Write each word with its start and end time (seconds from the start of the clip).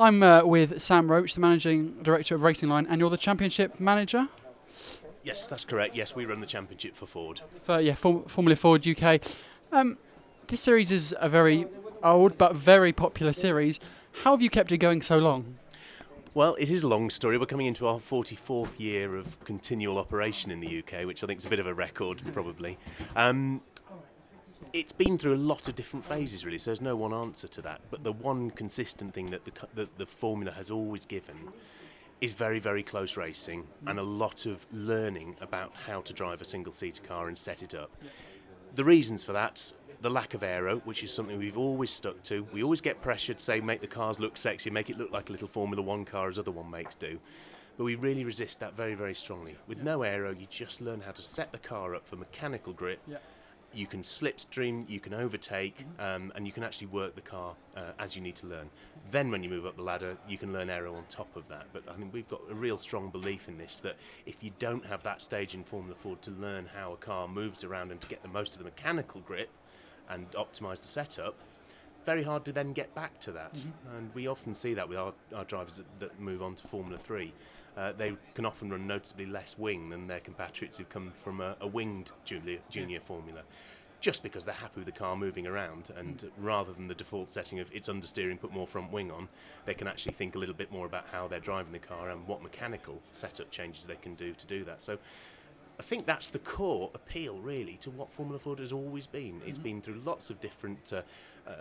I'm 0.00 0.22
uh, 0.22 0.44
with 0.44 0.80
Sam 0.80 1.10
Roach, 1.10 1.34
the 1.34 1.40
managing 1.40 2.04
director 2.04 2.36
of 2.36 2.42
Racing 2.42 2.68
Line, 2.68 2.86
and 2.88 3.00
you're 3.00 3.10
the 3.10 3.16
championship 3.16 3.80
manager. 3.80 4.28
Yes, 5.24 5.48
that's 5.48 5.64
correct. 5.64 5.96
Yes, 5.96 6.14
we 6.14 6.24
run 6.24 6.40
the 6.40 6.46
championship 6.46 6.94
for 6.94 7.06
Ford. 7.06 7.40
For 7.64 7.80
yeah, 7.80 7.94
for, 7.94 8.22
Formula 8.28 8.54
Ford 8.54 8.86
UK. 8.86 9.20
Um, 9.72 9.98
this 10.46 10.60
series 10.60 10.92
is 10.92 11.16
a 11.18 11.28
very 11.28 11.66
old 12.04 12.38
but 12.38 12.54
very 12.54 12.92
popular 12.92 13.32
series. 13.32 13.80
How 14.22 14.30
have 14.30 14.40
you 14.40 14.50
kept 14.50 14.70
it 14.70 14.78
going 14.78 15.02
so 15.02 15.18
long? 15.18 15.56
Well, 16.32 16.54
it 16.54 16.70
is 16.70 16.84
a 16.84 16.88
long 16.88 17.10
story. 17.10 17.36
We're 17.36 17.46
coming 17.46 17.66
into 17.66 17.88
our 17.88 17.98
44th 17.98 18.78
year 18.78 19.16
of 19.16 19.42
continual 19.44 19.98
operation 19.98 20.52
in 20.52 20.60
the 20.60 20.78
UK, 20.78 21.06
which 21.06 21.24
I 21.24 21.26
think 21.26 21.40
is 21.40 21.46
a 21.46 21.50
bit 21.50 21.58
of 21.58 21.66
a 21.66 21.74
record, 21.74 22.22
probably. 22.32 22.78
Um, 23.16 23.62
it's 24.72 24.92
been 24.92 25.18
through 25.18 25.34
a 25.34 25.36
lot 25.36 25.68
of 25.68 25.74
different 25.74 26.04
phases, 26.04 26.44
really, 26.44 26.58
so 26.58 26.70
there's 26.70 26.80
no 26.80 26.96
one 26.96 27.12
answer 27.12 27.48
to 27.48 27.62
that. 27.62 27.80
But 27.90 28.04
the 28.04 28.12
one 28.12 28.50
consistent 28.50 29.14
thing 29.14 29.30
that 29.30 29.44
the, 29.44 29.52
the, 29.74 29.88
the 29.98 30.06
formula 30.06 30.52
has 30.52 30.70
always 30.70 31.06
given 31.06 31.36
is 32.20 32.32
very, 32.32 32.58
very 32.58 32.82
close 32.82 33.16
racing 33.16 33.64
and 33.86 33.98
a 33.98 34.02
lot 34.02 34.46
of 34.46 34.66
learning 34.72 35.36
about 35.40 35.72
how 35.86 36.00
to 36.00 36.12
drive 36.12 36.40
a 36.40 36.44
single 36.44 36.72
seater 36.72 37.02
car 37.02 37.28
and 37.28 37.38
set 37.38 37.62
it 37.62 37.74
up. 37.74 37.90
The 38.74 38.84
reasons 38.84 39.22
for 39.22 39.32
that 39.32 39.72
the 40.00 40.10
lack 40.10 40.34
of 40.34 40.44
aero, 40.44 40.78
which 40.84 41.02
is 41.02 41.12
something 41.12 41.38
we've 41.38 41.58
always 41.58 41.90
stuck 41.90 42.22
to. 42.22 42.46
We 42.52 42.62
always 42.62 42.80
get 42.80 43.02
pressure 43.02 43.34
to 43.34 43.40
say 43.40 43.60
make 43.60 43.80
the 43.80 43.88
cars 43.88 44.20
look 44.20 44.36
sexy, 44.36 44.70
make 44.70 44.90
it 44.90 44.96
look 44.96 45.10
like 45.10 45.28
a 45.28 45.32
little 45.32 45.48
Formula 45.48 45.82
One 45.82 46.04
car 46.04 46.28
as 46.28 46.38
other 46.38 46.52
one 46.52 46.70
makes 46.70 46.94
do. 46.94 47.18
But 47.76 47.82
we 47.82 47.96
really 47.96 48.24
resist 48.24 48.60
that 48.60 48.76
very, 48.76 48.94
very 48.94 49.14
strongly. 49.14 49.56
With 49.66 49.82
no 49.82 50.02
aero, 50.02 50.30
you 50.30 50.46
just 50.50 50.80
learn 50.80 51.00
how 51.00 51.10
to 51.12 51.22
set 51.22 51.50
the 51.50 51.58
car 51.58 51.96
up 51.96 52.06
for 52.06 52.14
mechanical 52.14 52.72
grip. 52.72 53.00
Yeah 53.08 53.18
you 53.78 53.86
can 53.86 54.02
slipstream, 54.02 54.88
you 54.90 54.98
can 54.98 55.14
overtake, 55.14 55.86
um, 56.00 56.32
and 56.34 56.44
you 56.44 56.52
can 56.52 56.64
actually 56.64 56.88
work 56.88 57.14
the 57.14 57.20
car 57.20 57.54
uh, 57.76 57.92
as 58.00 58.16
you 58.16 58.22
need 58.22 58.34
to 58.34 58.46
learn. 58.46 58.68
Then, 59.12 59.30
when 59.30 59.44
you 59.44 59.48
move 59.48 59.66
up 59.66 59.76
the 59.76 59.82
ladder, 59.82 60.16
you 60.28 60.36
can 60.36 60.52
learn 60.52 60.68
aero 60.68 60.94
on 60.94 61.04
top 61.08 61.34
of 61.36 61.46
that. 61.48 61.66
But 61.72 61.84
I 61.88 61.94
think 61.94 62.12
we've 62.12 62.26
got 62.26 62.40
a 62.50 62.54
real 62.54 62.76
strong 62.76 63.10
belief 63.10 63.48
in 63.48 63.56
this 63.56 63.78
that 63.78 63.96
if 64.26 64.42
you 64.42 64.50
don't 64.58 64.84
have 64.84 65.04
that 65.04 65.22
stage 65.22 65.54
in 65.54 65.62
Formula 65.62 65.94
Ford 65.94 66.20
to 66.22 66.32
learn 66.32 66.68
how 66.74 66.92
a 66.92 66.96
car 66.96 67.28
moves 67.28 67.62
around 67.62 67.92
and 67.92 68.00
to 68.00 68.08
get 68.08 68.20
the 68.22 68.28
most 68.28 68.54
of 68.54 68.58
the 68.58 68.64
mechanical 68.64 69.20
grip 69.20 69.50
and 70.10 70.28
optimize 70.32 70.82
the 70.82 70.88
setup, 70.88 71.36
very 72.08 72.22
hard 72.22 72.42
to 72.42 72.52
then 72.52 72.72
get 72.72 72.94
back 72.94 73.20
to 73.20 73.30
that. 73.32 73.52
Mm-hmm. 73.52 73.96
And 73.96 74.14
we 74.14 74.28
often 74.28 74.54
see 74.54 74.72
that 74.72 74.88
with 74.88 74.96
our, 74.96 75.12
our 75.36 75.44
drivers 75.44 75.74
that, 75.74 76.00
that 76.00 76.18
move 76.18 76.42
on 76.42 76.54
to 76.54 76.66
Formula 76.66 76.96
3. 76.96 77.34
Uh, 77.76 77.92
they 77.98 78.14
can 78.32 78.46
often 78.46 78.70
run 78.70 78.86
noticeably 78.86 79.26
less 79.26 79.58
wing 79.58 79.90
than 79.90 80.06
their 80.06 80.20
compatriots 80.20 80.78
who 80.78 80.84
come 80.84 81.12
from 81.22 81.42
a, 81.42 81.54
a 81.60 81.66
winged 81.66 82.10
junior, 82.24 82.60
junior 82.70 82.96
yeah. 82.96 83.02
formula. 83.02 83.42
Just 84.00 84.22
because 84.22 84.42
they're 84.42 84.54
happy 84.54 84.76
with 84.76 84.86
the 84.86 84.92
car 84.92 85.16
moving 85.16 85.46
around, 85.46 85.90
and 85.98 86.16
mm. 86.16 86.30
rather 86.38 86.72
than 86.72 86.88
the 86.88 86.94
default 86.94 87.28
setting 87.28 87.60
of 87.60 87.70
it's 87.74 87.90
understeering, 87.90 88.40
put 88.40 88.54
more 88.54 88.66
front 88.66 88.90
wing 88.90 89.10
on, 89.10 89.28
they 89.66 89.74
can 89.74 89.86
actually 89.86 90.12
think 90.12 90.34
a 90.34 90.38
little 90.38 90.54
bit 90.54 90.72
more 90.72 90.86
about 90.86 91.04
how 91.12 91.28
they're 91.28 91.40
driving 91.40 91.72
the 91.72 91.78
car 91.78 92.08
and 92.08 92.26
what 92.26 92.42
mechanical 92.42 93.02
setup 93.10 93.50
changes 93.50 93.84
they 93.84 93.96
can 93.96 94.14
do 94.14 94.32
to 94.32 94.46
do 94.46 94.64
that. 94.64 94.82
So, 94.82 94.96
I 95.78 95.82
think 95.82 96.06
that's 96.06 96.28
the 96.28 96.40
core 96.40 96.90
appeal, 96.94 97.38
really, 97.38 97.76
to 97.80 97.90
what 97.90 98.12
Formula 98.12 98.38
Ford 98.38 98.58
has 98.58 98.72
always 98.72 99.06
been. 99.06 99.40
It's 99.46 99.58
mm-hmm. 99.58 99.62
been 99.62 99.80
through 99.80 100.00
lots 100.04 100.28
of 100.28 100.40
different 100.40 100.92
uh, 100.92 101.02
uh, 101.48 101.52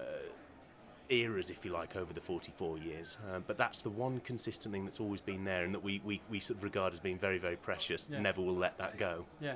eras, 1.10 1.50
if 1.50 1.64
you 1.64 1.72
like, 1.72 1.96
over 1.96 2.14
the 2.14 2.22
44 2.22 2.80
years. 2.80 3.18
Uh, 3.32 3.40
but 3.46 3.58
that's 3.58 3.80
the 3.80 3.92
one 3.92 4.20
consistent 4.22 4.74
thing 4.74 4.86
that's 4.86 5.00
always 5.00 5.22
been 5.22 5.46
there 5.46 5.64
and 5.64 5.74
that 5.74 5.84
we, 5.84 6.02
we, 6.04 6.20
we 6.32 6.40
sort 6.40 6.58
of 6.58 6.64
regard 6.64 6.94
as 6.94 7.00
being 7.00 7.20
very, 7.20 7.38
very 7.38 7.56
precious. 7.56 8.10
Yeah. 8.12 8.20
Never 8.20 8.42
will 8.42 8.56
let 8.56 8.78
that 8.80 8.98
go. 8.98 9.26
Yeah. 9.40 9.56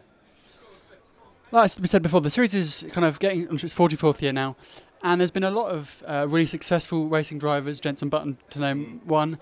Like 1.51 1.71
we 1.81 1.87
said 1.87 2.01
before, 2.01 2.21
the 2.21 2.29
series 2.29 2.55
is 2.55 2.85
kind 2.91 3.03
of 3.03 3.19
getting 3.19 3.41
into 3.41 3.65
its 3.65 3.73
44th 3.73 4.21
year 4.21 4.31
now, 4.31 4.55
and 5.03 5.19
there's 5.19 5.31
been 5.31 5.43
a 5.43 5.51
lot 5.51 5.69
of 5.69 6.01
uh, 6.07 6.25
really 6.29 6.45
successful 6.45 7.09
racing 7.09 7.39
drivers, 7.39 7.81
Jenson 7.81 8.07
Button 8.07 8.37
to 8.51 8.59
name 8.59 9.01
one. 9.03 9.37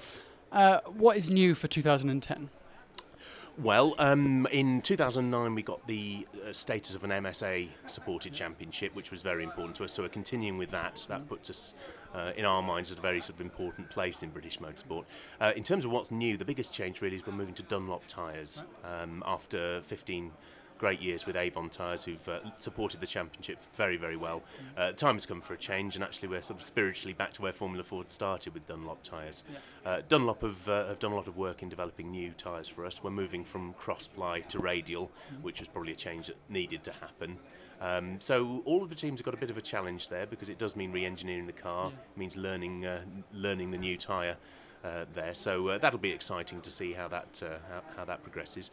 Uh, 0.51 0.79
what 0.87 1.17
is 1.17 1.29
new 1.29 1.53
for 1.53 1.67
2010? 1.67 2.49
Well, 3.61 3.93
um, 3.99 4.47
in 4.53 4.81
2009 4.81 5.53
we 5.53 5.63
got 5.63 5.85
the 5.85 6.25
uh, 6.47 6.53
status 6.53 6.95
of 6.95 7.03
an 7.03 7.09
MSA 7.09 7.67
supported 7.87 8.31
championship, 8.33 8.95
which 8.95 9.11
was 9.11 9.21
very 9.21 9.43
important 9.43 9.75
to 9.77 9.83
us. 9.83 9.91
So 9.91 10.03
we're 10.03 10.07
continuing 10.07 10.57
with 10.57 10.71
that. 10.71 11.05
That 11.09 11.27
puts 11.27 11.49
us, 11.49 11.73
uh, 12.15 12.31
in 12.37 12.45
our 12.45 12.61
minds, 12.61 12.89
at 12.89 12.99
a 12.99 13.01
very 13.01 13.19
sort 13.19 13.31
of 13.31 13.41
important 13.41 13.89
place 13.89 14.23
in 14.23 14.29
British 14.29 14.59
motorsport. 14.59 15.03
Uh, 15.41 15.51
in 15.57 15.63
terms 15.63 15.83
of 15.83 15.91
what's 15.91 16.09
new, 16.09 16.37
the 16.37 16.45
biggest 16.45 16.73
change 16.73 17.01
really 17.01 17.17
is 17.17 17.27
we're 17.27 17.33
moving 17.33 17.53
to 17.55 17.63
Dunlop 17.63 18.03
tyres 18.07 18.63
um, 18.85 19.21
after 19.25 19.81
15 19.81 20.31
great 20.79 21.01
years 21.01 21.25
with 21.25 21.35
Avon 21.35 21.69
Tyres, 21.69 22.05
who've 22.05 22.29
uh, 22.29 22.39
supported 22.57 23.01
the 23.01 23.05
championship 23.05 23.59
very, 23.73 23.97
very 23.97 24.15
well. 24.15 24.41
Uh, 24.77 24.91
time 24.93 25.15
has 25.15 25.25
come 25.25 25.41
for 25.41 25.53
a 25.53 25.57
change, 25.57 25.95
and 25.95 26.03
actually 26.03 26.29
we're 26.29 26.41
sort 26.41 26.59
of 26.59 26.65
spiritually 26.65 27.13
back 27.13 27.33
to 27.33 27.41
where 27.41 27.53
Formula 27.53 27.83
Ford 27.83 28.09
started 28.09 28.53
with 28.53 28.65
Dunlop 28.65 29.03
tyres. 29.03 29.43
Uh, 29.85 30.01
Dunlop 30.07 30.41
have, 30.41 30.67
uh, 30.69 30.87
have 30.87 30.99
done 30.99 31.11
a 31.11 31.15
lot 31.15 31.27
of 31.27 31.37
work 31.37 31.61
in 31.61 31.69
developing 31.69 32.09
new 32.09 32.31
tyres 32.31 32.67
for 32.67 32.85
us. 32.85 33.03
We're 33.03 33.11
moving 33.11 33.43
from 33.43 33.73
cross-ply 33.73 34.41
to 34.41 34.59
radial, 34.59 35.07
mm-hmm. 35.07 35.43
which 35.43 35.59
was 35.59 35.67
probably 35.67 35.91
a 35.91 35.97
change 35.97 36.27
that 36.27 36.37
needed 36.47 36.83
to 36.85 36.93
happen. 36.93 37.37
Um, 37.81 38.19
so 38.19 38.61
all 38.65 38.83
of 38.83 38.89
the 38.89 38.95
teams 38.95 39.19
have 39.19 39.25
got 39.25 39.33
a 39.33 39.37
bit 39.37 39.49
of 39.49 39.57
a 39.57 39.61
challenge 39.61 40.09
there 40.09 40.25
because 40.25 40.49
it 40.49 40.57
does 40.57 40.75
mean 40.75 40.91
re-engineering 40.91 41.45
the 41.45 41.53
car, 41.53 41.91
yeah. 41.91 41.97
means 42.17 42.35
learning 42.35 42.85
uh, 42.85 43.01
learning 43.33 43.71
the 43.71 43.77
new 43.77 43.97
tyre. 43.97 44.37
Uh, 44.81 45.03
there. 45.13 45.33
So 45.33 45.67
uh, 45.67 45.77
that'll 45.77 45.99
be 45.99 46.11
exciting 46.11 46.61
to 46.61 46.71
see 46.71 46.93
how 46.93 47.09
that 47.09 47.43
uh, 47.43 47.57
how, 47.69 47.81
how, 47.97 48.05
that 48.05 48.23
progresses 48.23 48.71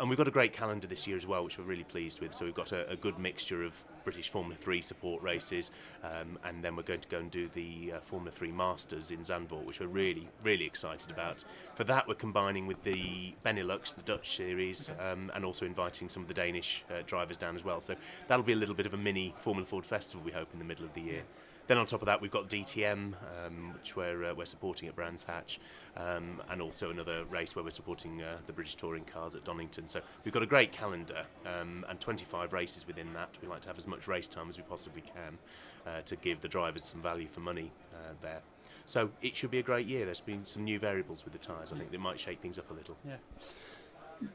and 0.00 0.08
we've 0.08 0.18
got 0.18 0.28
a 0.28 0.32
great 0.32 0.52
calendar 0.52 0.86
this 0.86 1.06
year 1.06 1.16
as 1.16 1.26
well, 1.26 1.44
which 1.44 1.58
we're 1.58 1.64
really 1.64 1.84
pleased 1.84 2.20
with. 2.20 2.32
So 2.32 2.44
we've 2.44 2.54
got 2.54 2.72
a, 2.72 2.88
a 2.90 2.96
good 2.96 3.18
mixture 3.18 3.64
of 3.64 3.84
British 4.04 4.28
Formula 4.28 4.54
3 4.54 4.80
support 4.80 5.22
races, 5.22 5.70
um, 6.04 6.38
and 6.44 6.62
then 6.62 6.76
we're 6.76 6.84
going 6.84 7.00
to 7.00 7.08
go 7.08 7.18
and 7.18 7.30
do 7.30 7.48
the 7.48 7.94
uh, 7.96 8.00
Formula 8.00 8.30
3 8.30 8.52
Masters 8.52 9.10
in 9.10 9.18
Zandvoort, 9.18 9.64
which 9.66 9.80
we're 9.80 9.86
really, 9.86 10.28
really 10.42 10.64
excited 10.64 11.10
about. 11.10 11.44
For 11.74 11.84
that, 11.84 12.06
we're 12.06 12.14
combining 12.14 12.66
with 12.66 12.82
the 12.84 13.34
Benelux, 13.44 13.94
the 13.94 14.02
Dutch 14.02 14.36
series, 14.36 14.90
um, 15.00 15.32
and 15.34 15.44
also 15.44 15.66
inviting 15.66 16.08
some 16.08 16.22
of 16.22 16.28
the 16.28 16.34
Danish 16.34 16.84
uh, 16.90 17.02
drivers 17.06 17.36
down 17.36 17.56
as 17.56 17.64
well. 17.64 17.80
So 17.80 17.94
that'll 18.28 18.44
be 18.44 18.52
a 18.52 18.56
little 18.56 18.74
bit 18.74 18.86
of 18.86 18.94
a 18.94 18.98
mini 18.98 19.34
Formula 19.38 19.66
Ford 19.66 19.84
festival, 19.84 20.24
we 20.24 20.32
hope, 20.32 20.48
in 20.52 20.58
the 20.58 20.64
middle 20.64 20.84
of 20.84 20.94
the 20.94 21.02
year. 21.02 21.22
Then 21.68 21.76
on 21.76 21.84
top 21.84 22.00
of 22.00 22.06
that, 22.06 22.22
we've 22.22 22.30
got 22.30 22.48
DTM, 22.48 23.12
um, 23.44 23.74
which 23.74 23.94
we're, 23.94 24.30
uh, 24.30 24.34
we're 24.34 24.46
supporting 24.46 24.88
at 24.88 24.96
Brands 24.96 25.22
Hatch, 25.22 25.60
um, 25.98 26.40
and 26.48 26.62
also 26.62 26.88
another 26.88 27.24
race 27.26 27.54
where 27.54 27.62
we're 27.62 27.72
supporting 27.72 28.22
uh, 28.22 28.38
the 28.46 28.54
British 28.54 28.74
touring 28.74 29.04
cars 29.04 29.34
at 29.34 29.44
Donington. 29.44 29.86
So 29.88 30.00
we've 30.24 30.34
got 30.34 30.42
a 30.42 30.46
great 30.46 30.72
calendar 30.72 31.24
um, 31.46 31.84
and 31.88 32.00
25 32.00 32.52
races 32.52 32.86
within 32.86 33.12
that. 33.14 33.30
We 33.42 33.48
like 33.48 33.62
to 33.62 33.68
have 33.68 33.78
as 33.78 33.86
much 33.86 34.06
race 34.08 34.28
time 34.28 34.48
as 34.48 34.56
we 34.56 34.62
possibly 34.62 35.02
can 35.02 35.38
uh, 35.86 36.02
to 36.02 36.16
give 36.16 36.40
the 36.40 36.48
drivers 36.48 36.84
some 36.84 37.02
value 37.02 37.28
for 37.28 37.40
money 37.40 37.72
uh, 37.94 38.14
there. 38.22 38.40
So 38.86 39.10
it 39.20 39.36
should 39.36 39.50
be 39.50 39.58
a 39.58 39.62
great 39.62 39.86
year. 39.86 40.04
There's 40.06 40.20
been 40.20 40.46
some 40.46 40.64
new 40.64 40.78
variables 40.78 41.24
with 41.24 41.32
the 41.32 41.38
tyres. 41.38 41.72
I 41.72 41.78
think 41.78 41.90
they 41.90 41.98
might 41.98 42.18
shake 42.18 42.40
things 42.40 42.58
up 42.58 42.70
a 42.70 42.74
little. 42.74 42.96
Yeah. 43.06 43.16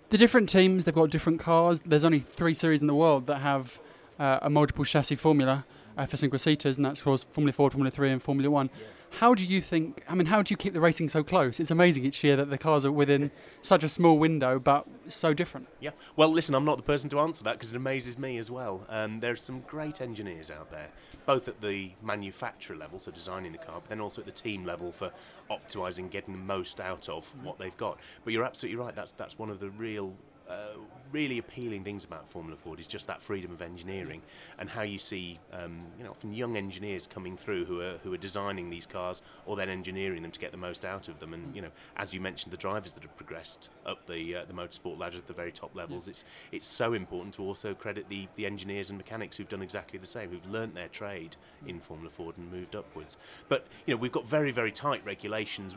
The 0.09 0.17
different 0.17 0.47
teams, 0.47 0.85
they've 0.85 0.93
got 0.93 1.09
different 1.09 1.39
cars. 1.39 1.79
There's 1.79 2.03
only 2.03 2.19
three 2.19 2.53
series 2.53 2.81
in 2.81 2.87
the 2.87 2.95
world 2.95 3.27
that 3.27 3.39
have 3.39 3.79
uh, 4.19 4.39
a 4.41 4.49
multiple 4.49 4.85
chassis 4.85 5.15
formula 5.15 5.65
uh, 5.97 6.05
for 6.05 6.17
single 6.17 6.39
seaters, 6.39 6.77
and 6.77 6.85
that's 6.85 7.01
course 7.01 7.25
Formula 7.31 7.53
Ford, 7.53 7.73
Formula 7.73 7.91
3, 7.91 8.11
and 8.11 8.23
Formula 8.23 8.49
1. 8.49 8.69
Yeah. 8.73 8.85
How 9.19 9.35
do 9.35 9.45
you 9.45 9.61
think? 9.61 10.03
I 10.09 10.15
mean, 10.15 10.25
how 10.25 10.41
do 10.41 10.51
you 10.51 10.57
keep 10.57 10.73
the 10.73 10.79
racing 10.79 11.09
so 11.09 11.23
close? 11.23 11.59
It's 11.59 11.69
amazing 11.69 12.03
each 12.03 12.23
year 12.23 12.35
that 12.35 12.49
the 12.49 12.57
cars 12.57 12.83
are 12.83 12.91
within 12.91 13.29
such 13.61 13.83
a 13.83 13.89
small 13.89 14.17
window, 14.17 14.57
but 14.57 14.87
so 15.07 15.35
different. 15.35 15.67
Yeah. 15.79 15.91
Well, 16.15 16.29
listen, 16.29 16.55
I'm 16.55 16.65
not 16.65 16.77
the 16.77 16.83
person 16.83 17.11
to 17.11 17.19
answer 17.19 17.43
that 17.43 17.53
because 17.53 17.71
it 17.71 17.75
amazes 17.75 18.17
me 18.17 18.37
as 18.37 18.49
well. 18.49 18.85
Um, 18.89 19.19
there 19.19 19.33
are 19.33 19.35
some 19.35 19.61
great 19.61 20.01
engineers 20.01 20.49
out 20.49 20.71
there, 20.71 20.89
both 21.27 21.47
at 21.47 21.61
the 21.61 21.91
manufacturer 22.01 22.75
level, 22.75 22.97
so 22.97 23.11
designing 23.11 23.51
the 23.51 23.59
car, 23.59 23.75
but 23.75 23.89
then 23.89 24.01
also 24.01 24.21
at 24.21 24.25
the 24.25 24.33
team 24.33 24.65
level 24.65 24.91
for 24.91 25.11
optimizing, 25.51 26.09
getting 26.09 26.33
the 26.33 26.41
most 26.41 26.79
out 26.79 27.07
of 27.07 27.27
mm-hmm. 27.27 27.45
what 27.45 27.59
they've 27.59 27.77
got. 27.77 27.99
But 28.23 28.33
you're 28.33 28.45
absolutely 28.45 28.83
right. 28.83 28.95
That's 28.95 29.11
that's 29.11 29.37
one 29.37 29.51
of 29.51 29.59
the 29.59 29.69
real 29.69 30.15
uh, 30.49 30.77
really 31.11 31.37
appealing 31.37 31.83
things 31.83 32.03
about 32.03 32.27
Formula 32.27 32.57
Ford 32.57 32.79
is 32.79 32.87
just 32.87 33.07
that 33.07 33.21
freedom 33.21 33.51
of 33.51 33.61
engineering 33.61 34.21
and 34.57 34.69
how 34.69 34.81
you 34.81 34.97
see, 34.97 35.39
um, 35.53 35.85
you 35.97 36.03
know, 36.03 36.09
often 36.09 36.33
young 36.33 36.57
engineers 36.57 37.07
coming 37.07 37.37
through 37.37 37.65
who 37.65 37.81
are 37.81 37.97
who 38.03 38.11
are 38.13 38.17
designing 38.17 38.69
these 38.69 38.85
cars 38.85 39.21
or 39.45 39.55
then 39.55 39.69
engineering 39.69 40.23
them 40.23 40.31
to 40.31 40.39
get 40.39 40.51
the 40.51 40.57
most 40.57 40.83
out 40.83 41.07
of 41.07 41.19
them. 41.19 41.33
And 41.33 41.56
you 41.56 41.62
know, 41.62 41.69
as 41.97 42.13
you 42.13 42.19
mentioned, 42.19 42.51
the 42.51 42.57
drivers 42.57 42.91
that 42.91 43.03
have 43.03 43.15
progressed 43.15 43.69
up 43.85 44.06
the 44.07 44.38
uh, 44.38 44.45
the 44.45 44.53
motorsport 44.53 45.00
ladder 45.00 45.18
at 45.18 45.27
the 45.27 45.33
very 45.33 45.51
top 45.51 45.75
levels, 45.75 46.07
it's 46.07 46.25
it's 46.51 46.68
so 46.68 46.94
important 46.94 47.35
to 47.35 47.44
also 47.44 47.73
credit 47.73 48.09
the 48.09 48.27
the 48.35 48.45
engineers 48.45 48.89
and 48.89 48.97
mechanics 48.97 49.38
who've 49.38 49.50
done 49.50 49.62
exactly 49.62 50.00
the 50.00 50.07
same, 50.07 50.29
who've 50.29 50.50
learnt 50.50 50.73
their 50.73 50.89
trade 50.89 51.38
in 51.68 51.79
Formula 51.79 52.09
Ford 52.09 52.38
and 52.38 52.51
moved 52.51 52.75
upwards. 52.75 53.18
But 53.50 53.68
you 53.85 53.94
know, 53.94 54.00
we've 54.00 54.12
got 54.12 54.27
very 54.27 54.51
very 54.51 54.71
tight 54.71 55.06
regulations 55.06 55.75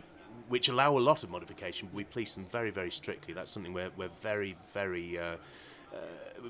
which 0.48 0.68
allow 0.68 0.96
a 0.96 1.00
lot 1.00 1.22
of 1.24 1.30
modification, 1.30 1.88
but 1.88 1.96
we 1.96 2.04
police 2.04 2.34
them 2.34 2.46
very, 2.46 2.70
very 2.70 2.90
strictly. 2.90 3.34
That's 3.34 3.52
something 3.52 3.72
we're, 3.72 3.90
we're 3.96 4.08
very, 4.20 4.56
very 4.72 5.18
uh, 5.18 5.36
uh, 5.92 5.98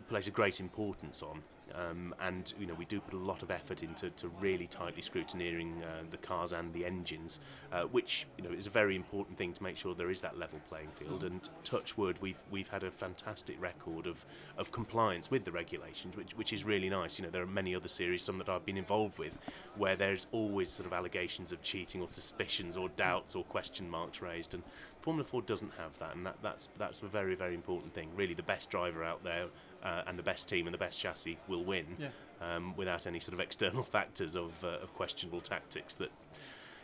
place 0.08 0.26
a 0.26 0.30
great 0.30 0.60
importance 0.60 1.22
on. 1.22 1.42
Um, 1.74 2.14
and 2.20 2.52
you 2.58 2.66
know 2.66 2.74
we 2.74 2.84
do 2.84 3.00
put 3.00 3.14
a 3.14 3.18
lot 3.18 3.42
of 3.42 3.50
effort 3.50 3.82
into 3.82 4.10
to 4.10 4.28
really 4.40 4.66
tightly 4.66 5.02
scrutineering 5.02 5.82
uh, 5.82 6.04
the 6.10 6.16
cars 6.16 6.52
and 6.52 6.72
the 6.72 6.86
engines, 6.86 7.40
uh, 7.72 7.82
which 7.82 8.26
you 8.38 8.44
know 8.44 8.50
is 8.50 8.66
a 8.66 8.70
very 8.70 8.94
important 8.94 9.36
thing 9.36 9.52
to 9.52 9.62
make 9.62 9.76
sure 9.76 9.94
there 9.94 10.10
is 10.10 10.20
that 10.20 10.38
level 10.38 10.60
playing 10.68 10.90
field. 10.94 11.24
And 11.24 11.48
touch 11.64 11.98
wood, 11.98 12.16
we've 12.20 12.42
we've 12.50 12.68
had 12.68 12.84
a 12.84 12.90
fantastic 12.90 13.60
record 13.60 14.06
of, 14.06 14.24
of 14.56 14.70
compliance 14.70 15.30
with 15.30 15.44
the 15.44 15.52
regulations, 15.52 16.16
which 16.16 16.36
which 16.36 16.52
is 16.52 16.64
really 16.64 16.88
nice. 16.88 17.18
You 17.18 17.24
know 17.24 17.30
there 17.30 17.42
are 17.42 17.46
many 17.46 17.74
other 17.74 17.88
series, 17.88 18.22
some 18.22 18.38
that 18.38 18.48
I've 18.48 18.64
been 18.64 18.78
involved 18.78 19.18
with, 19.18 19.36
where 19.76 19.96
there's 19.96 20.26
always 20.32 20.70
sort 20.70 20.86
of 20.86 20.92
allegations 20.92 21.52
of 21.52 21.62
cheating 21.62 22.00
or 22.00 22.08
suspicions 22.08 22.76
or 22.76 22.88
doubts 22.90 23.34
or 23.34 23.44
question 23.44 23.90
marks 23.90 24.22
raised, 24.22 24.54
and 24.54 24.62
Formula 25.00 25.24
Ford 25.24 25.46
doesn't 25.46 25.72
have 25.78 25.98
that, 25.98 26.14
and 26.14 26.24
that, 26.26 26.36
that's 26.42 26.68
that's 26.78 27.02
a 27.02 27.06
very 27.06 27.34
very 27.34 27.54
important 27.54 27.92
thing. 27.92 28.08
Really, 28.16 28.34
the 28.34 28.42
best 28.42 28.70
driver 28.70 29.02
out 29.02 29.24
there 29.24 29.46
uh, 29.86 30.02
and 30.08 30.18
the 30.18 30.22
best 30.32 30.48
team 30.48 30.66
and 30.66 30.74
the 30.74 30.78
best 30.86 30.96
chassis 31.00 31.38
will 31.48 31.64
win 31.72 31.86
Yeah. 31.98 32.08
um, 32.46 32.74
without 32.76 33.06
any 33.06 33.20
sort 33.20 33.34
of 33.34 33.40
external 33.40 33.82
factors 33.96 34.34
of, 34.36 34.52
uh, 34.64 34.82
of 34.84 34.88
questionable 34.94 35.40
tactics 35.40 35.94
that 35.96 36.10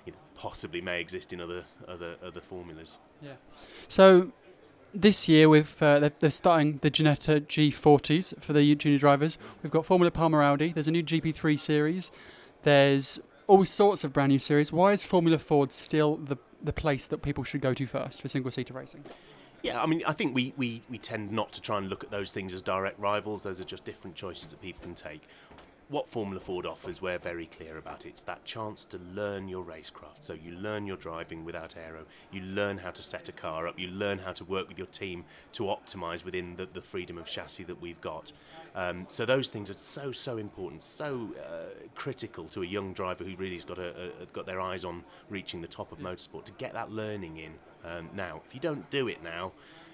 you 0.06 0.12
know, 0.12 0.18
possibly 0.34 0.80
may 0.80 1.00
exist 1.00 1.32
in 1.32 1.40
other 1.40 1.64
other 1.94 2.12
other 2.28 2.40
formulas. 2.40 2.98
Yeah. 3.20 3.36
So 3.88 4.32
this 4.94 5.28
year 5.28 5.48
we've 5.48 5.74
uh, 5.82 5.98
they're, 6.00 6.12
they're 6.20 6.30
starting 6.44 6.78
the 6.82 6.90
Ginetta 6.90 7.34
G40s 7.46 8.42
for 8.42 8.52
the 8.52 8.74
junior 8.74 8.98
drivers. 8.98 9.38
We've 9.62 9.72
got 9.72 9.86
Formula 9.86 10.10
Palmer 10.10 10.42
Audi. 10.42 10.72
There's 10.72 10.88
a 10.88 10.92
new 10.98 11.02
GP3 11.04 11.58
series. 11.58 12.10
There's 12.62 13.20
all 13.46 13.64
sorts 13.64 14.04
of 14.04 14.12
brand 14.12 14.30
new 14.30 14.38
series. 14.38 14.72
Why 14.72 14.92
is 14.92 15.02
Formula 15.04 15.38
Ford 15.38 15.72
still 15.72 16.16
the 16.16 16.36
the 16.62 16.72
place 16.72 17.06
that 17.06 17.22
people 17.22 17.42
should 17.44 17.60
go 17.60 17.74
to 17.74 17.86
first 17.86 18.22
for 18.22 18.28
single 18.28 18.50
seater 18.52 18.74
racing? 18.74 19.04
Yeah, 19.62 19.80
I 19.80 19.86
mean, 19.86 20.02
I 20.06 20.12
think 20.12 20.34
we, 20.34 20.52
we, 20.56 20.82
we 20.90 20.98
tend 20.98 21.30
not 21.30 21.52
to 21.52 21.60
try 21.60 21.78
and 21.78 21.88
look 21.88 22.02
at 22.02 22.10
those 22.10 22.32
things 22.32 22.52
as 22.52 22.62
direct 22.62 22.98
rivals. 22.98 23.44
Those 23.44 23.60
are 23.60 23.64
just 23.64 23.84
different 23.84 24.16
choices 24.16 24.46
that 24.46 24.60
people 24.60 24.82
can 24.82 24.96
take. 24.96 25.22
What 25.88 26.08
Formula 26.08 26.40
Ford 26.40 26.66
offers, 26.66 27.00
we're 27.02 27.18
very 27.18 27.46
clear 27.46 27.76
about. 27.76 28.06
It's 28.06 28.22
that 28.22 28.44
chance 28.44 28.84
to 28.86 28.98
learn 29.14 29.46
your 29.46 29.62
racecraft. 29.62 30.20
So 30.20 30.32
you 30.32 30.52
learn 30.52 30.86
your 30.86 30.96
driving 30.96 31.44
without 31.44 31.76
aero. 31.76 32.06
You 32.32 32.40
learn 32.40 32.78
how 32.78 32.90
to 32.90 33.02
set 33.02 33.28
a 33.28 33.32
car 33.32 33.68
up. 33.68 33.78
You 33.78 33.88
learn 33.88 34.18
how 34.18 34.32
to 34.32 34.44
work 34.44 34.68
with 34.68 34.78
your 34.78 34.86
team 34.88 35.26
to 35.52 35.64
optimise 35.64 36.24
within 36.24 36.56
the, 36.56 36.66
the 36.66 36.82
freedom 36.82 37.18
of 37.18 37.26
chassis 37.26 37.64
that 37.64 37.80
we've 37.80 38.00
got. 38.00 38.32
Um, 38.74 39.04
so 39.10 39.26
those 39.26 39.50
things 39.50 39.68
are 39.68 39.74
so 39.74 40.12
so 40.12 40.38
important, 40.38 40.80
so 40.80 41.28
uh, 41.38 41.86
critical 41.94 42.46
to 42.46 42.62
a 42.62 42.66
young 42.66 42.94
driver 42.94 43.22
who 43.22 43.36
really 43.36 43.56
has 43.56 43.64
got 43.64 43.78
a, 43.78 43.90
a, 44.22 44.26
got 44.32 44.46
their 44.46 44.60
eyes 44.60 44.84
on 44.84 45.04
reaching 45.28 45.60
the 45.60 45.68
top 45.68 45.92
of 45.92 45.98
motorsport 45.98 46.46
to 46.46 46.52
get 46.52 46.72
that 46.72 46.90
learning 46.90 47.36
in 47.36 47.52
um, 47.84 48.08
now. 48.14 48.42
If 48.46 48.54
you 48.54 48.60
don't 48.60 48.88
do 48.90 49.08
it 49.08 49.22
now, 49.22 49.52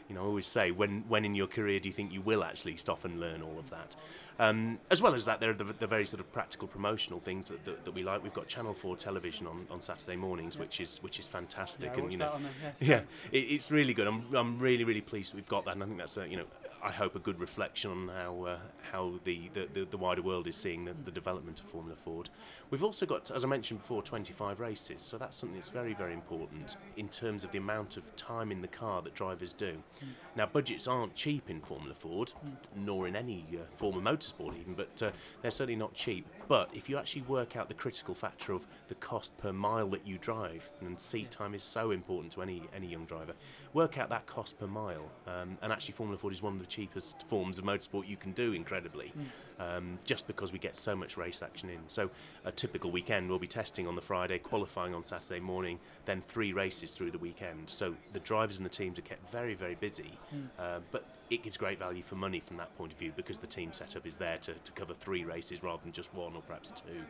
you 0.09 0.15
know, 0.15 0.23
I 0.23 0.25
always 0.25 0.47
say, 0.47 0.71
when, 0.71 1.05
when 1.09 1.25
in 1.25 1.35
your 1.35 1.47
career 1.47 1.81
do 1.81 1.89
you 1.89 1.93
think 1.93 2.13
you 2.13 2.23
will 2.23 2.43
actually 2.43 2.77
stop 2.79 3.05
and 3.05 3.21
learn 3.21 3.43
all 3.43 3.59
of 3.59 3.69
that? 3.71 3.95
Um, 4.41 4.79
as 4.91 5.03
well 5.03 5.15
as 5.15 5.25
that, 5.25 5.41
there 5.41 5.51
are 5.51 5.55
the, 5.55 5.65
the 5.65 5.87
very 5.87 6.07
sort 6.07 6.21
of 6.21 6.33
practical 6.33 6.69
promotional 6.69 7.21
things 7.21 7.47
that, 7.49 7.65
that, 7.65 7.85
that 7.85 7.91
we 7.91 8.03
like. 8.03 8.23
We've 8.23 8.33
got 8.33 8.47
Channel 8.47 8.73
4 8.73 8.97
television 8.97 9.47
on, 9.47 9.67
on 9.71 9.81
Saturday 9.81 10.17
mornings, 10.17 10.57
which 10.57 10.81
is 10.81 10.99
which 11.03 11.19
is 11.19 11.27
fantastic. 11.27 11.97
and 11.97 12.13
you 12.13 12.19
know, 12.19 12.37
yeah, 12.81 13.01
it, 13.33 13.39
it's 13.39 13.71
really 13.71 13.93
good. 13.93 14.07
I'm, 14.07 14.25
I'm 14.35 14.57
really 14.59 14.85
really 14.85 15.01
pleased 15.01 15.33
that 15.33 15.37
we've 15.37 15.49
got 15.49 15.65
that, 15.65 15.75
and 15.75 15.83
I 15.83 15.87
think 15.87 15.99
that's 15.99 16.17
a, 16.19 16.29
you 16.29 16.37
know 16.37 16.47
I 16.83 16.91
hope 16.91 17.17
a 17.17 17.19
good 17.19 17.41
reflection 17.41 17.91
on 17.91 18.09
how 18.09 18.45
uh, 18.45 18.59
how 18.93 19.15
the, 19.25 19.51
the, 19.53 19.85
the, 19.85 19.97
wider 19.97 20.23
world 20.23 20.47
is 20.47 20.57
seeing 20.57 20.85
the, 20.85 20.95
the 21.05 21.11
development 21.11 21.61
of 21.61 21.67
Formula 21.67 21.97
Ford. 21.97 22.31
We've 22.71 22.83
also 22.83 23.05
got, 23.05 23.31
as 23.31 23.45
I 23.45 23.49
mentioned 23.49 23.81
before, 23.81 24.03
25 24.03 24.61
races, 24.61 25.03
so 25.03 25.19
that's 25.19 25.37
something 25.37 25.57
that's 25.57 25.71
very 25.71 25.93
very 25.95 26.15
important 26.15 26.77
in 26.97 27.09
terms 27.09 27.45
of 27.45 27.51
the 27.51 27.59
amount 27.59 27.97
of 27.97 28.15
time 28.17 28.53
in 28.53 28.63
the 28.63 28.69
car 28.69 29.03
that 29.03 29.15
drivers 29.15 29.53
do. 29.53 29.77
Hmm. 30.01 30.07
Now 30.37 30.47
budgets 30.47 30.87
aren't 30.87 31.15
cheap 31.15 31.51
in 31.51 31.61
Formula 31.61 31.95
Ford, 31.95 32.33
nor 32.77 33.09
in 33.09 33.17
any 33.17 33.45
uh, 33.55 33.65
form 33.77 33.97
of 33.97 34.03
motorsport 34.03 34.59
even, 34.59 34.75
but 34.75 35.03
uh, 35.03 35.11
they're 35.43 35.51
certainly 35.51 35.79
not 35.79 35.95
cheap. 35.95 36.27
But 36.47 36.71
if 36.73 36.89
you 36.89 36.97
actually 36.97 37.23
work 37.23 37.57
out 37.57 37.69
the 37.69 37.75
critical 37.75 38.15
factor 38.15 38.53
of 38.53 38.67
the 38.87 38.95
cost 38.97 39.37
per 39.37 39.53
mile 39.53 39.89
that 39.89 40.07
you 40.07 40.19
drive, 40.19 40.71
and 40.81 40.99
seat 40.99 41.31
time 41.31 41.55
is 41.55 41.63
so 41.63 41.91
important 41.91 42.33
to 42.33 42.43
any 42.43 42.63
any 42.75 42.87
young 42.87 43.05
driver, 43.05 43.35
work 43.73 43.99
out 43.99 44.11
that 44.11 44.27
cost 44.27 44.59
per 44.59 44.67
mile, 44.67 45.11
um, 45.27 45.59
and 45.61 45.73
actually 45.73 45.93
Formula 45.93 46.17
Ford 46.17 46.33
is 46.33 46.43
one 46.43 46.53
of 46.53 46.61
the 46.61 46.68
cheapest 46.69 47.27
forms 47.29 47.59
of 47.59 47.65
motorsport 47.65 48.09
you 48.09 48.17
can 48.17 48.33
do, 48.33 48.53
incredibly, 48.53 49.13
um, 49.59 49.99
just 50.05 50.27
because 50.27 50.53
we 50.53 50.59
get 50.59 50.77
so 50.77 50.95
much 50.95 51.17
race 51.17 51.43
action 51.43 51.69
in. 51.71 51.81
So 51.89 52.11
a 52.45 52.53
typical 52.53 52.91
weekend 52.91 53.29
we'll 53.29 53.39
be 53.39 53.47
testing 53.47 53.87
on 53.87 53.95
the 53.95 54.03
Friday, 54.03 54.39
qualifying 54.39 54.95
on 54.95 55.05
Saturday 55.05 55.41
morning, 55.41 55.79
then 56.05 56.21
three 56.21 56.53
races 56.53 56.93
through 56.93 57.11
the 57.11 57.19
weekend. 57.19 57.69
So 57.69 57.95
the 58.13 58.21
drivers 58.21 58.57
and 58.57 58.67
the 58.67 58.71
teams 58.71 58.99
are 58.99 59.03
kept 59.03 59.31
very 59.31 59.55
very 59.55 59.75
busy, 59.75 60.13
uh, 60.59 60.81
but 60.91 61.05
it 61.31 61.43
gives 61.43 61.57
great 61.57 61.79
value 61.79 62.03
for 62.03 62.15
money 62.15 62.41
from 62.41 62.57
that 62.57 62.75
point 62.79 62.93
of 62.93 62.99
view 62.99 63.13
because 63.15 63.39
the 63.39 63.47
team 63.47 63.73
setup 63.73 64.07
is 64.07 64.15
there 64.15 64.39
to, 64.39 64.53
to 64.53 64.73
cover 64.73 64.95
three 64.95 65.25
races 65.25 65.63
rather 65.63 65.83
than 65.83 65.93
just 65.93 66.13
one 66.15 66.35
or 66.35 66.43
perhaps 66.43 66.71
two. 66.71 67.01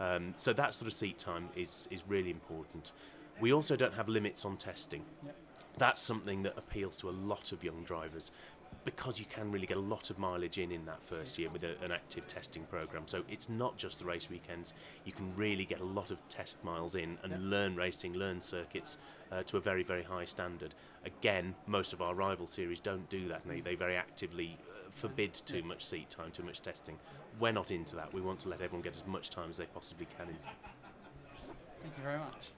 Um, 0.00 0.32
so 0.36 0.52
that 0.52 0.74
sort 0.74 0.86
of 0.86 0.94
seat 0.94 1.18
time 1.18 1.48
is, 1.54 1.88
is 1.90 2.02
really 2.08 2.30
important. 2.30 2.92
We 3.40 3.52
also 3.52 3.76
don't 3.76 3.94
have 3.94 4.08
limits 4.08 4.44
on 4.44 4.56
testing. 4.56 5.04
That's 5.76 6.02
something 6.02 6.42
that 6.42 6.54
appeals 6.56 6.96
to 6.98 7.08
a 7.08 7.12
lot 7.12 7.52
of 7.52 7.62
young 7.62 7.84
drivers 7.84 8.32
because 8.94 9.20
you 9.20 9.26
can 9.26 9.52
really 9.52 9.66
get 9.66 9.76
a 9.76 9.80
lot 9.80 10.08
of 10.08 10.18
mileage 10.18 10.56
in 10.56 10.72
in 10.72 10.86
that 10.86 11.02
first 11.02 11.38
year 11.38 11.50
with 11.50 11.62
a, 11.62 11.76
an 11.84 11.92
active 11.92 12.26
testing 12.26 12.62
program. 12.64 13.02
So 13.04 13.22
it's 13.28 13.50
not 13.50 13.76
just 13.76 13.98
the 13.98 14.06
race 14.06 14.30
weekends. 14.30 14.72
You 15.04 15.12
can 15.12 15.30
really 15.36 15.66
get 15.66 15.80
a 15.80 15.84
lot 15.84 16.10
of 16.10 16.26
test 16.28 16.64
miles 16.64 16.94
in 16.94 17.18
and 17.22 17.50
learn 17.50 17.76
racing, 17.76 18.14
learn 18.14 18.40
circuits 18.40 18.96
uh, 19.30 19.42
to 19.42 19.58
a 19.58 19.60
very, 19.60 19.82
very 19.82 20.02
high 20.02 20.24
standard. 20.24 20.74
Again, 21.04 21.54
most 21.66 21.92
of 21.92 22.00
our 22.00 22.14
rival 22.14 22.46
series 22.46 22.80
don't 22.80 23.06
do 23.10 23.28
that, 23.28 23.44
and 23.44 23.52
they, 23.52 23.60
they 23.60 23.74
very 23.74 23.94
actively 23.94 24.56
uh, 24.70 24.90
forbid 24.90 25.34
too 25.34 25.62
much 25.62 25.84
seat 25.84 26.08
time, 26.08 26.30
too 26.30 26.42
much 26.42 26.62
testing. 26.62 26.96
We're 27.38 27.52
not 27.52 27.70
into 27.70 27.94
that. 27.96 28.14
We 28.14 28.22
want 28.22 28.40
to 28.40 28.48
let 28.48 28.62
everyone 28.62 28.80
get 28.80 28.96
as 28.96 29.06
much 29.06 29.28
time 29.28 29.50
as 29.50 29.58
they 29.58 29.66
possibly 29.66 30.06
can 30.16 30.30
in. 30.30 30.36
Thank 31.82 31.94
you 31.98 32.02
very 32.02 32.18
much. 32.18 32.52